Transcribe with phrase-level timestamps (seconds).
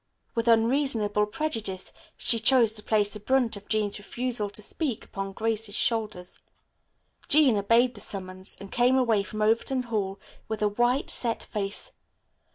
[0.33, 5.31] With unreasonable prejudice she chose to place the brunt of Jean's refusal to speak upon
[5.31, 6.39] Grace's shoulders.
[7.29, 11.93] Jean obeyed the summons and came away from Overton Hall with a white, set face.